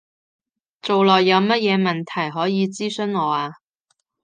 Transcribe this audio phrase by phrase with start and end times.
[0.81, 3.51] 做落有乜嘢問題，可以諮詢我啊